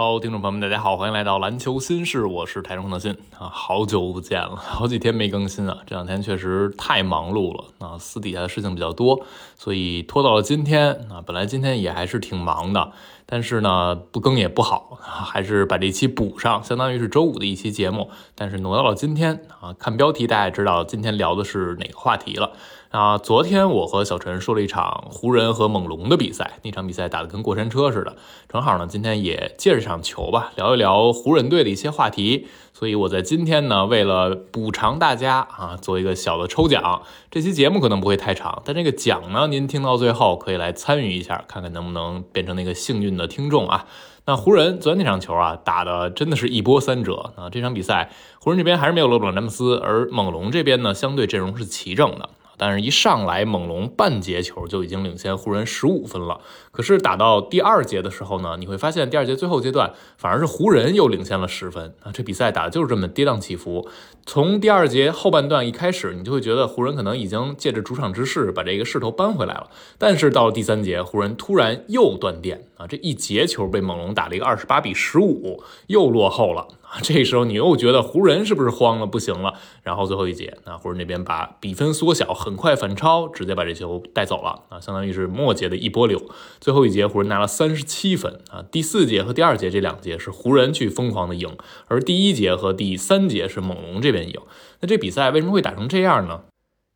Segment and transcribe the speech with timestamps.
[0.00, 9.20] Hello，听众朋友们，大家好，欢迎来到篮球新事，我是台中的新啊，好久不见了，好几天没更新啊，这两天确实太忙碌了啊，私底下的事情比较多，
[9.56, 12.92] 所以拖到了今天啊，本来今天也还是挺忙的，
[13.26, 22.52] 但是呢，不更也不好，还是把这期补上，相当于是周五的一期节目，但是挪到了今天啊，看标题大家也知道今天聊的是哪个话题了。
[22.90, 28.16] 啊，昨天我和小陈说了一场湖人和猛龙的比赛，那场比赛打得跟过山车似的。
[28.48, 32.46] 正好呢，今天也借着场球吧，聊一聊湖人队的一些话题。
[32.72, 37.02] 所以我在今天呢，为了补偿大家啊，做一个小的抽奖。
[37.30, 43.84] 这期节目可能不会太长，但这个奖呢，您听到最后可以来参与一下，看看能不能变成那个幸运的听众啊。
[44.24, 47.50] 那湖人昨天那场球啊，打的真的是一波三折啊。
[47.50, 52.30] 这场比赛，湖人这边还是没有勒布朗詹姆斯，而猛龙这边呢，相对阵容是齐整的。
[52.58, 56.40] 但是，一上来猛龙半节球就已经领先湖人十五分了。
[56.72, 62.12] 可是打到第二节的时候呢，你会发现第二节最后阶段反而是湖人又领先了十分啊！
[62.12, 63.88] 这比赛打的就是这么跌宕起伏。
[64.26, 69.70] 从第二节后半段一开始，你就会觉得湖人可能已经借着主场之势把这个势头扳回来了。
[69.96, 72.86] 但是到了第三节，湖人突然又断电啊！
[72.86, 76.68] 这一节球被猛龙打了一个二十八比十五，又落后了。
[77.02, 79.54] 这时候你又觉得湖人是不是慌了，不行了？
[79.82, 86.20] 然后最后一节，那湖人那边把比分缩小，很快反超，直接把这球带走了啊，相当于是末节的一波流。
[86.60, 94.40] 最后一节湖人拿了三十七分啊，第四节和第二节这两节是湖人去疯狂的赢，而第一节和第三节是猛龙这边赢。
[94.80, 96.42] 那这比赛为什么会打成这样呢？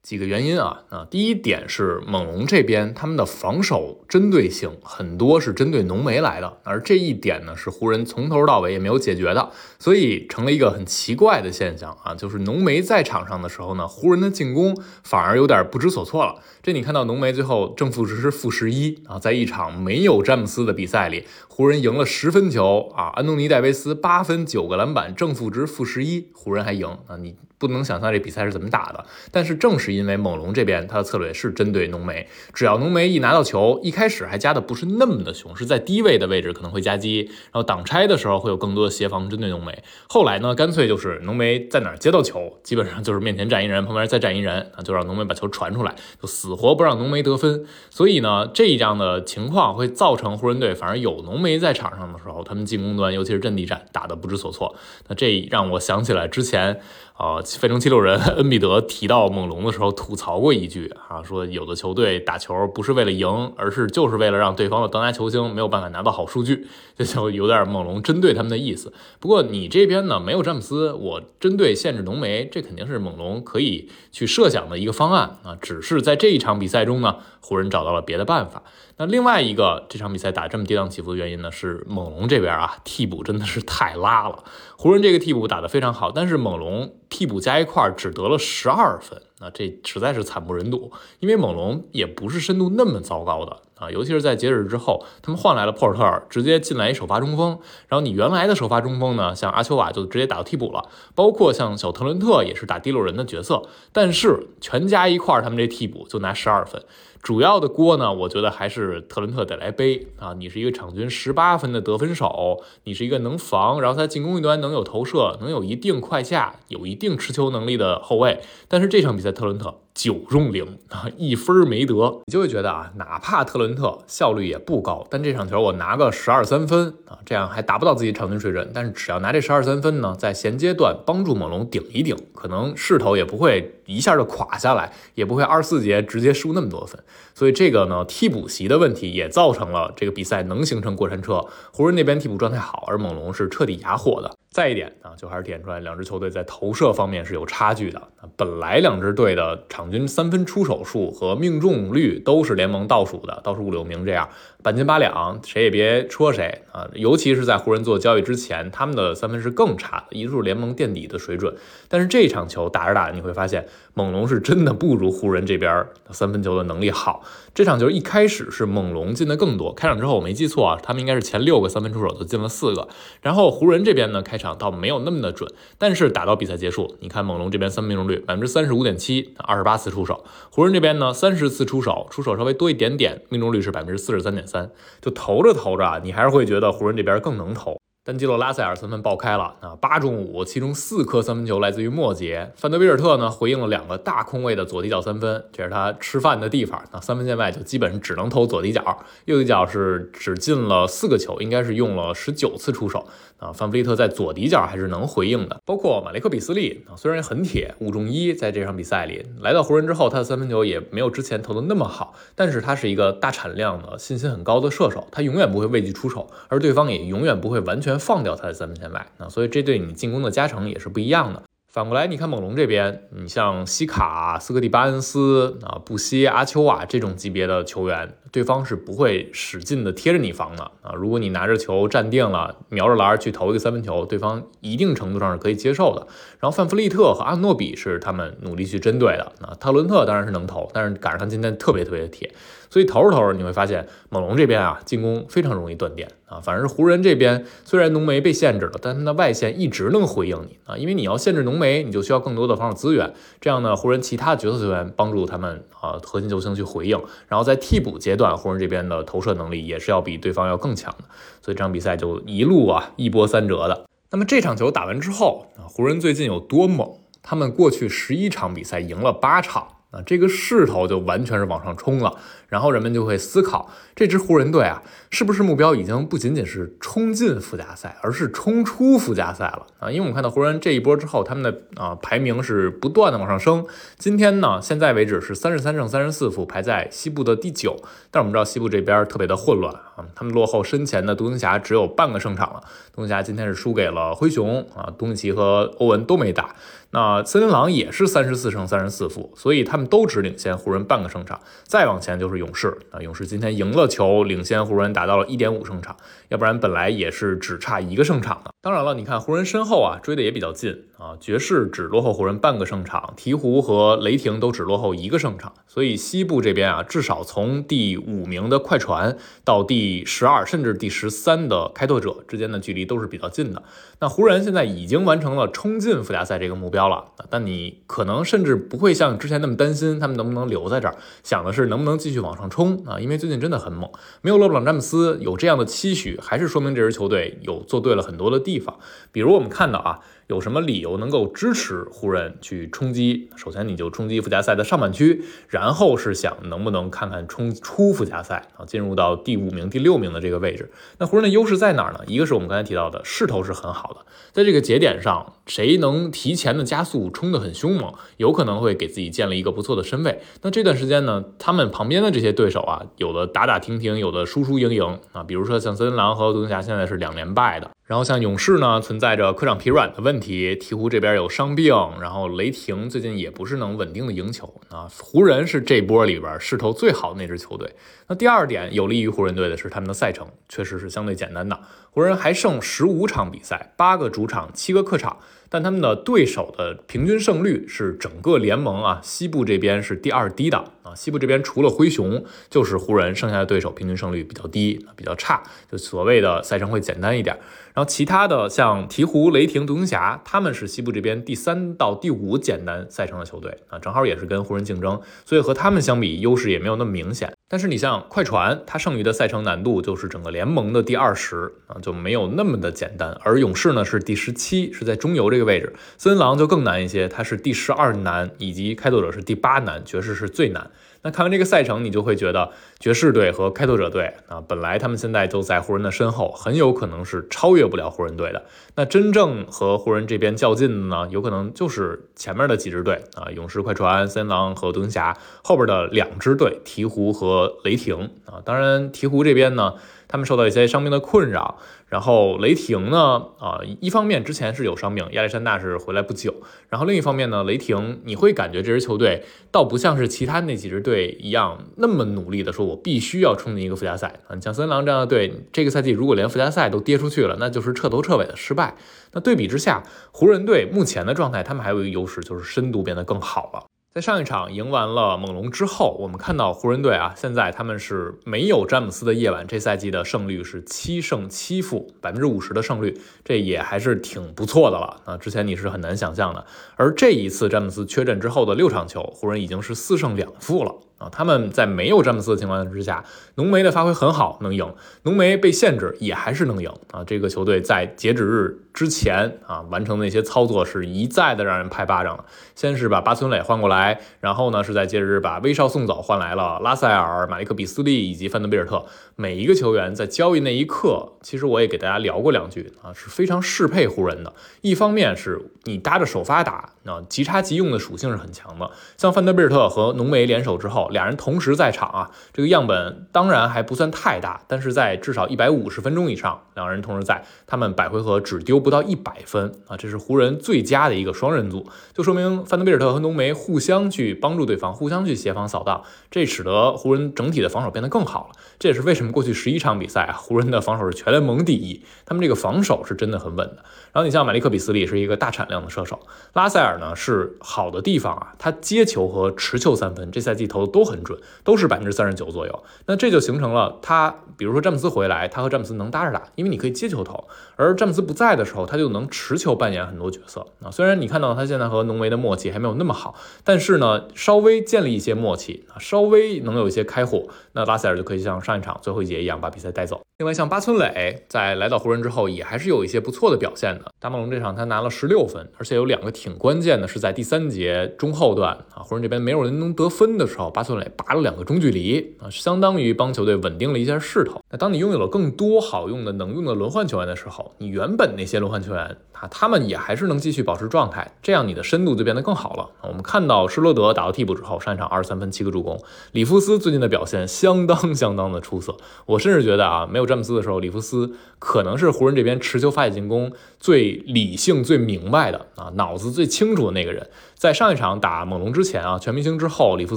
[0.02, 16.40] 几个原因啊啊，第一点是猛龙这边他们的防守针对性很多是针对浓眉来的，而这一点呢是湖人从头到尾也没有解决的，所以成了一个很奇怪的现象啊，就是浓眉在场上的时候呢，湖人的进攻反而有点不知所措了。
[16.64, 21.24] 这你看到浓眉最后正负值是负十一啊，在一场没有詹姆斯的比赛里，
[21.54, 27.36] 湖人赢了十分球啊，安东尼戴维斯八分九个篮板，正负值负十一，湖人还赢啊，你。
[27.58, 39.84] 不能想象这比赛是怎么打的，但是正是因为猛龙这边他的策略是针对浓眉，只要浓眉一拿到球，一开始还加的不是那么的凶，是在低位的位置可能会夹击，然后挡拆的时候会有更多的协防针对浓眉。
[40.08, 47.64] 后来呢，干脆就是浓眉在哪接到球，基本上就是面前站一人，旁边再站一人，啊，就让浓眉把球传出来，就死活不让浓眉得分。
[47.90, 54.76] 所以呢，这样的情况会造成湖人队反而有浓浓眉在场上的时候，他们进攻端尤其是阵地战打得不知所措。
[55.08, 56.80] 那这让我想起来之前。
[57.14, 66.66] 啊，费城七六人 恩比德提到猛龙的时候吐槽过一句啊，说有的球队打球不是为了赢，而是就是为了让对方的当家球星没有办法拿到好数据，
[66.96, 68.92] 这就有点猛龙针对他们的意思。
[69.20, 75.56] 不过你这边呢没有詹姆斯，我针对限制浓眉，这肯定是猛龙可以去设想的一个方案啊。
[75.60, 78.64] 只是在这一场比赛中呢，湖人找到了别的办法。
[79.02, 84.44] 那另外一个这场比赛打这么跌宕起伏的原因呢，是猛龙这边啊替补真的是太拉了，
[84.78, 86.94] 湖人这个替补打得非常好，但是猛龙。
[87.10, 90.90] 替补加一块只得了十二分，那这实在是惨不忍睹。
[91.18, 97.58] 因为猛龙也不是深度那么糟糕的啊，尤其是在截止之后，他们换来了珀尔特尔，直接进来一首发中锋。
[97.88, 103.62] 然后你原来的首发中锋呢，像阿丘瓦就直接打到替补了，包括像小特伦特也是打第六人的角色。
[103.92, 106.80] 但是全加一块，他们这替补就拿十二分。
[107.22, 110.34] 主要的锅呢，我觉得还是特伦特得来背啊！
[110.34, 118.40] 你是一个场均十八分的得分手，你是一个能防，然后在进攻一端能有投射，能有一定快下，有一定持球能力的后卫。
[118.66, 119.81] 但是这场比赛特伦特。
[119.94, 121.94] 九中零啊，一分没得，
[122.26, 136.98] 你就会觉得啊，哪怕特伦特效率也不高，但这场球我拿个十二三分啊，这样还达不到自己场均水准，但是只要拿这十二三分呢，在衔接段帮助猛龙顶一顶，可能势头也不会一下就垮下来，也不会二十四节直接输那么多分。
[137.34, 141.44] 所以这个呢，替补席的问题也造成了这个比赛能形成过山车。
[141.72, 144.30] 湖人那边替补状态好，而猛龙是彻底哑火的。
[144.50, 148.02] 再一点啊，就还是体现出来两支球队在投射方面是有差距的。
[148.36, 154.28] 本来两支队的场场均三分出手数和命中率都是联盟倒数的，倒数五六名这样，
[154.62, 156.88] 半斤八两，谁也别戳谁啊！
[156.94, 161.56] 尤其是在湖人做交易之前，他们的三分是更差的，一入联盟垫底的水准。
[161.88, 167.24] 但是这场球打着打着，你会发现猛龙是真的不如湖人这边三分球的能力好。
[167.54, 172.88] 这场球一开始是猛龙进的更多，开场之后我没记错啊，他们应该是前六个三分出手就进了四个，
[173.22, 174.42] 然后湖人这边呢开。
[174.42, 175.48] 场倒没有那么的准，
[175.78, 184.70] 但是打到比赛结束，你看猛龙这边三分命中率百分之三十五点七，二十八次出手；湖人这边呢三十次出手，出手稍微多一点点，命中率是百分之四十三点三。
[185.00, 187.78] 就投着投着啊，你还是会觉得湖人这边更能投。
[188.04, 192.50] 丹基洛拉塞尔三分爆开了啊，八中五，其中四颗三分球来自于末节。
[192.56, 196.82] 范德比尔特呢回应了两个大空位的左底角三分，这是他吃饭的地方。
[196.92, 203.06] 那三分线外就基本只能投左底角，右底角是只进了四个球，应该是用了十九次出手
[203.42, 203.52] 啊。
[203.52, 217.98] 范弗利特在左底角还是能回应的，包括马雷克比斯利啊，虽然很铁，五中一，在这场比赛里来到湖人之后，他的三分球也没有之前投的那么好，但是他是一个大产量的、信心很高的射手，他永远不会畏惧出手，而对方也永远不会完全。
[217.98, 221.42] 放掉他的三分线外啊，所以这对你进攻的加成也是不一样的。
[221.72, 230.92] 反过来，你看猛龙这边，你像西卡、斯科蒂巴恩斯啊、布希、阿丘瓦这种级别的球员，对方是不会使劲的贴着你防的啊。
[230.94, 236.06] 如果你拿着球站定了，瞄着篮去投一个三分球，对方一定程度上是可以接受的。
[236.40, 239.56] 然后范弗利特和阿诺比是他们努力去针对的啊。
[239.58, 242.34] 特伦特当然是能投，但是赶上他今天特别特别的铁。
[242.68, 246.40] 所以投着投着，你会发现猛龙这边啊，进攻非常容易断电啊。
[246.40, 250.76] 反而是湖人这边，虽然浓眉被限制了，但他的外线一直能回应你啊。
[250.76, 253.12] 因为你要限制浓眉，你就需要更多的防守资源。
[253.40, 256.98] 这样呢，湖人其他角色球员帮助他们啊，核心球星去回应。
[257.28, 261.04] 然后在替补阶段，湖人这边的投射能力也是要比对方要更强的。
[261.42, 263.84] 所以这场比赛就一路啊一波三折的。
[264.10, 266.88] 那么这场球打完之后啊，湖人最近有多猛？
[267.22, 269.68] 他们过去十一场比赛赢了八场。
[269.92, 272.16] 啊，这个势头就完全是往上冲了，
[272.48, 279.90] 然后人们就会思考，这支湖人队啊，是不是目标已经不仅仅是冲进附加赛，而是冲出附加赛了啊？
[279.90, 283.66] 因为我们看到湖人这一波之后，他们的啊排名是不断的往上升。
[283.98, 287.76] 今天呢，现在为止是三十三胜三十四负，排在西部的第九。
[288.10, 289.74] 但我们知道西部这边特别的混乱
[290.14, 292.62] 他们落后身前的独行侠只有半个胜场了。
[292.94, 296.54] 独行侠今天是输给了灰熊啊，东契奇和欧文都没打。
[296.94, 301.40] 那森林狼也是三十四胜三十四负，所以他们都只领先湖人半个胜场。
[301.64, 305.96] 再往前就是勇士啊，勇士今天赢了球，领先湖人达到了一点五胜场，
[306.28, 308.50] 要不然本来也是只差一个胜场的。
[308.60, 323.62] 当然了，你看湖人身后啊，追的也比较近啊，爵士只落后湖人半个胜场，鹈鹕和雷霆都只落后一个胜场，所以西部这边啊，至少从第五名的快船到第第十二甚至第十三的开拓者之间的距离都是比较近的。
[324.00, 326.88] 那湖人现在已经完成了冲进附加赛这个目标。
[326.88, 332.98] 了，但你可能甚至不会像之前那么担心他们能不能留在这儿，想的是能不能继续往上冲啊？
[332.98, 333.90] 因为最近真的很猛，
[334.22, 338.78] 没有勒布朗詹姆斯有这样的期许，还是说明这支球队有做对了很多的地方。
[339.12, 340.00] 比如我们看到啊。
[340.32, 343.28] 有什么理由能够支持湖人去冲击？
[343.36, 350.72] 首先，你就冲击附加赛的上半区，然后是想能不能看看冲出附加赛啊，进入到第五名、第六名的这个位置。
[350.96, 352.00] 那湖人的优势在哪儿呢？
[352.06, 360.22] 一个是我们刚才提到的势头是很好的，在这个节点上，谁能提前的加速冲得很凶猛，有可能会给自己建立一个不错的身位。
[360.40, 367.71] 那这段时间呢，他们旁边的这些对手啊，有的打打停停，有的输输赢赢啊，比如说像森林狼和独行侠现在是两连败的。
[367.84, 374.88] 然后像勇士呢，存在着客场疲软的问题，鹈鹕这边有伤病，然后雷霆最近也不是能稳定的赢球啊。
[375.00, 377.74] 湖人是这波里边势头最好的那支球队。
[378.06, 385.18] 那第二点有利于湖人队的是他们的赛程确实是相对简单的，湖人还剩十五场比赛，八个主场，七个客场。
[385.50, 390.94] 但他们的对手的平均胜率是整个联盟啊，西部这边是第二低的啊。
[390.94, 397.38] 西部这边除了灰熊就是湖人，剩下的对手平均胜率比较低，比较差，就所谓的赛程会简单一点。
[397.74, 407.32] 然后其他的像鹈鹕、雷霆、独行侠，他们是西部这边第三到第五简单赛程的球队啊，正好也是跟湖人竞争，所以和他们相比，优势也没有那么明显。
[407.48, 413.10] 但是你像快船，它剩余的赛程难度就是整个联盟的第二十啊，就没有那么的简单。
[413.22, 415.72] 而勇士呢是第十七，是在中游这个位置。
[415.98, 420.70] 森林狼就更难一些，它是第十二难，以及开拓者是第八难，爵士是最难。
[421.02, 428.44] 那看完这个赛程，你就会觉得爵士队和开拓者队啊，本来他们现在就在湖人的身后，很有可能是超越不了湖人队的。
[428.76, 438.40] 那真正和湖人这边较劲的呢，有可能就是前面的几支队啊，勇士、快船、森林狼和独行侠后边的两支队，鹈鹕和雷霆啊。
[438.44, 439.74] 当然，鹈鹕这边呢。
[440.12, 441.56] 他们受到一些伤病的困扰，
[441.88, 446.34] 然后雷霆呢，啊，一方面之前是有伤病，亚历山大是回来不久，
[446.68, 458.74] 然后另一方面呢，雷霆你会感觉这支球队倒不像是其他那几支队一样那么努力的说，我必须要冲进一个附加赛啊，像森林狼这样的队，这个赛季如果连附加赛都跌出去了，那就是彻头彻尾的失败。
[459.12, 463.71] 那对比之下，湖人队目前的状态，他们还有一个优势，就是深度变得更好了。
[463.94, 475.18] 在上一场赢完了猛龙之后，我们看到湖人队啊，现在他们是没有詹姆斯的夜晚，这赛季的胜率是七胜七负，百分之五十的胜率，这也还是挺不错的了啊。
[475.18, 476.46] 之前你是很难想象的，
[476.76, 480.74] 而这一次詹姆斯缺阵之后的六场球，湖人已经是四胜两负了。
[481.02, 481.08] 啊。
[481.10, 483.04] 他们在没有詹姆斯的情况之下，
[483.34, 484.72] 浓眉的发挥很好，能赢。
[485.02, 487.02] 浓眉被限制也还是能赢啊。
[487.04, 492.24] 这个球队在截止日之前啊完成的那些操作是一再的让人拍巴掌的。
[492.54, 498.84] 先是把巴村磊换过来，然后呢是在截止日把威少送走，换来了拉塞尔、马利克比斯利以及范德贝尔特。
[499.16, 504.32] 每一个球员在交易那一刻，其实我也给大家聊过两句啊，是非常适配湖人的。
[504.62, 508.70] 一方面是你搭着首发打，啊，即插即用的属性是很强的。
[508.96, 528.36] 像范德贝尔特和浓眉联手之后，俩人同时在场啊，这个样本当然还不算太大，但是在至少一百五十分钟以上，两人同时在，他们百回合只丢不到一百分啊，这是湖人最佳的一个双人组，就说明范德贝尔特和浓眉互相去帮助对方，互相去协防扫荡，这使得湖人整体的防守变得更好了。
[528.58, 533.64] 这也是为什么过去十一场比赛啊，湖人的防守是全联盟第一，他们这个防守是真的很稳的。
[533.92, 536.00] 然后你像马利克比斯利是一个大产量的射手，
[536.34, 542.64] 拉塞尔呢是好的地方啊，他接球和持球三分这赛季投的都很准，都是百分之三十九左右。
[542.86, 550.70] 那这就形成了他，比如说詹姆斯回来，他和詹姆斯能搭着打，因为你可以接球投；而詹姆斯不在的时候，他就能持球扮演很多角色啊。
[550.70, 560.00] 虽然你看到他现在和浓眉的默契还没有那么好，但是呢，稍微建立一些默契啊，稍微能有一些开火，那拉塞尔就可以像上一场最会杰一样把比赛带走。
[560.22, 563.90] 另外，像巴村磊在来到湖人之后，也还是有一些不错的表现的。
[563.98, 574.40] 大猛龙这场他拿了十六分，而且有两个挺关键的，是在第三节中后段啊，湖人这边没有人能得分的时候，巴村磊拔了两个中距离啊，相当于帮球队稳定了一下势头。
[574.48, 582.70] 那当你拥有了更多好用的、能用的轮换球员的时候，你原本那些轮换球员啊，他们也还是能继续保持状态，这样你的深度就变得更好了。
[582.82, 585.76] 我们看到施罗德打到替补之后，上一场二十三分七个助攻，
[586.12, 588.76] 里弗斯最近的表现相当相当的出色，
[589.06, 597.08] 我甚至觉得啊，没有詹姆斯的时候，里弗斯可能是湖人这边持球发起进攻最理性、最明白的啊，脑子最清楚的那个人。
[597.42, 599.96] 在上一场打猛龙之前啊，全明星之后，里弗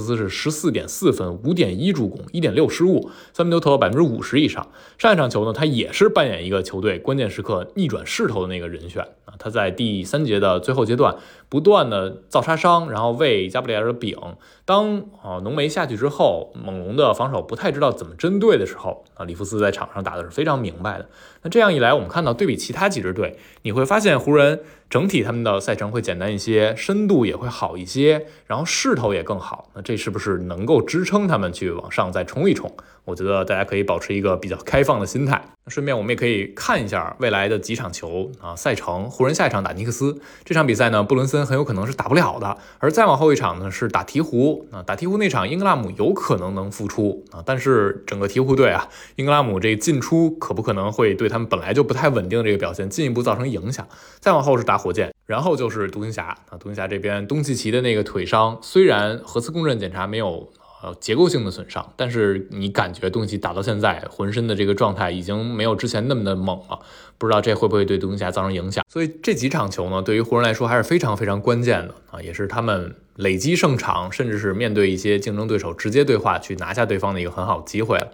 [0.00, 4.66] 斯是十四点四分、五点一助攻、一点六失误，三分球投到百分之五十以上。
[4.98, 9.34] 上一场球呢，他也是扮演一个球队关键时刻逆转势头的那个人选啊。
[9.38, 11.14] 他在第三节的最后阶段
[11.48, 14.18] 不断的造杀伤，然后为加布里埃尔饼。
[14.64, 21.08] 当啊浓眉下去之后，猛龙的防守不太知道怎么针对的时候啊，里弗斯在场上打的是非常明白的。
[21.46, 24.58] 那这样一来，我们看到对比其他几支队，你会发现湖人。
[24.90, 29.70] 整体他们的赛程会简单一些，深度也会好一些，然后势头也更好。
[29.74, 32.72] 那这是不是能够支撑他们去往上再冲一冲？
[33.06, 35.42] 我觉得大家可以保持一个比较开放的心态。
[35.68, 39.10] 顺便我们也可以看一下未来的几场球啊赛程。
[39.10, 42.56] 湖人下一场打尼克斯，这场比赛呢，布伦森很有可能是打不了的。
[42.78, 53.88] 而再往后一场呢是打鹈鹕啊，打鹈鹕那场英格拉姆有可能能复出啊，但是整个鹈鹕队啊，英格拉姆这进出可不可能会对他们本来就不太稳定的这个表现进一步造成影响？
[54.20, 55.12] 再往后是打火箭。
[55.26, 60.48] 然后就是独行侠啊，独行侠这边东契奇的那个腿伤，虽然核磁共振检查没有
[60.82, 66.78] 呃结构性的损伤，但是你感觉东西打到现在浑身的这个状态已经没有之前那么的猛了，
[67.18, 68.84] 不知道这会不会对独行侠造成影响。
[68.88, 78.08] 所以这几场球呢，对于湖人来说还是非常非常关键的啊，也是他们累积胜场，甚至是面对一些竞争对手直接对话去拿下对方的一个很好机会了。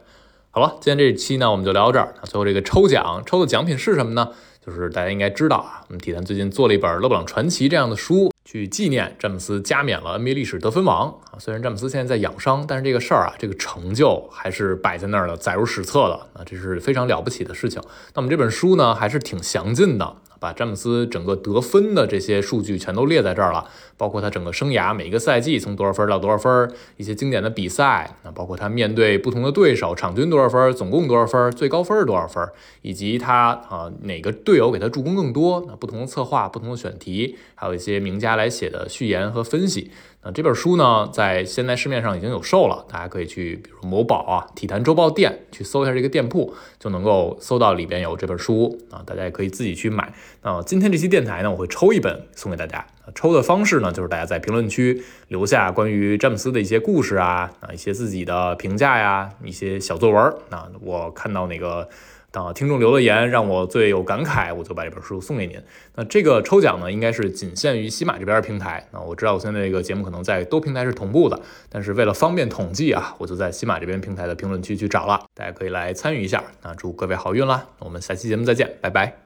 [0.50, 2.14] 好了，今天这期呢我们就聊到这儿。
[2.20, 4.28] 那最后这个抽奖抽的奖品是什么呢？
[4.64, 11.38] 就是大家应该知道啊，我们体坛最近做了一本《勒布朗传奇》这样的书，去纪念詹姆斯加冕了 NBA 历史得分王啊。
[11.38, 17.80] 虽然詹姆斯现在在养伤，但是这个事儿啊，这个成就还是摆在那儿的，载入史册的啊，这是非常了不起的事情。
[18.12, 20.16] 那我们这本书呢，还是挺详尽的。
[20.38, 23.64] 把詹姆斯整个得分的这些数据全都列在这儿了，
[24.02, 32.44] 包括他整个生涯每一个赛季从多少分到多少分，一些经典的比赛，那包括他面对不同的对手场均多少分，总共多少分，最高分是多少分，
[32.80, 39.92] 以及他啊哪个队友给他助攻更多，那不同的策划、不同的选题，还有一些名家来写的序言和分析。
[40.24, 50.12] 那这本书呢，在现在市面上已经有售了，大家可以去，比如某宝啊、体坛周报店去搜一下这个店铺，就能够搜到里边有这本书啊，大家也可以自己去买。
[50.42, 52.84] 那今天这期电台呢，我会抽一本送给大家。
[53.14, 60.34] 抽的方式呢，就是大家在评论区留下关于詹姆斯的一些故事啊，啊一些自己的评价呀，一些小作文。
[60.50, 61.88] 那我看到哪个。
[62.32, 65.60] 啊，听众留了言，让我最有感慨，我就把这本书送给您。
[65.94, 68.88] 那这个抽奖呢，应该是仅限于喜马这边的平台。
[68.90, 76.42] 那我知道我现在这个节目可能在多平台是同步的，但是为了方便统计啊，我就在喜马这边平台的评论区去找了，大家可以来参与一下。
[76.62, 77.66] 那祝各位好运啦！
[77.80, 79.21] 我们下期节目再见，拜拜。